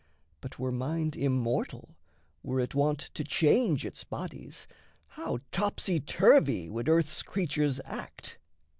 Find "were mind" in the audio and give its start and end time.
0.57-1.15